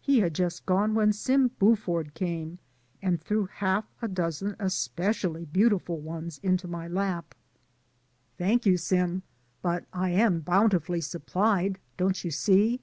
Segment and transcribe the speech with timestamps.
[0.00, 2.60] He had just gone, when Sim Buford came
[3.02, 7.34] and threw half a dozen especially beautiful ones into my lap.
[8.38, 9.22] "Thank you, Sim,
[9.60, 12.80] but I am bountifully supplied, don't you see?"